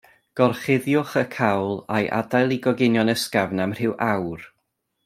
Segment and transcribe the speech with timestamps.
[0.39, 4.53] Gorchuddiwch y cawl a'i adael i goginio'n ysgafn am rhyw awr.